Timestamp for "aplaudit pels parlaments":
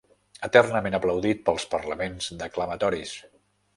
1.01-2.31